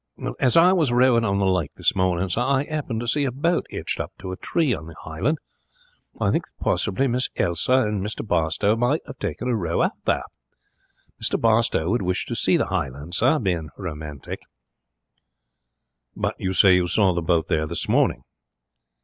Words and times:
'As 0.39 0.57
I 0.57 0.73
was 0.73 0.91
rowing 0.91 1.23
on 1.23 1.37
the 1.37 1.45
lake 1.45 1.75
this 1.75 1.95
morning, 1.95 2.27
sir, 2.27 2.41
I 2.41 2.63
'appened 2.63 3.01
to 3.01 3.07
see 3.07 3.23
a 3.23 3.31
boat 3.31 3.67
'itched 3.69 3.99
up 3.99 4.11
to 4.17 4.31
a 4.31 4.35
tree 4.35 4.73
on 4.73 4.87
the 4.87 4.95
hisland. 5.03 5.35
I 6.19 6.31
think 6.31 6.45
that 6.47 6.53
possibly 6.59 7.07
Miss 7.07 7.29
Elsa 7.35 7.81
and 7.83 8.03
Mr 8.03 8.25
Barstowe 8.25 8.75
might 8.75 9.01
'ave 9.07 9.19
taken 9.19 9.47
a 9.47 9.55
row 9.55 9.83
out 9.83 10.03
there. 10.05 10.23
Mr 11.21 11.39
Barstowe 11.39 11.91
would 11.91 12.01
wish 12.01 12.25
to 12.25 12.35
see 12.35 12.57
the 12.57 12.65
hisland, 12.69 13.13
sir, 13.13 13.37
bein' 13.37 13.69
romantic.' 13.77 14.41
'But 16.15 16.33
you 16.39 16.51
say 16.53 16.73
you 16.73 16.87
saw 16.87 17.13
the 17.13 17.21
boat 17.21 17.45
there 17.47 17.67
this 17.67 17.87
morning?' 17.87 18.23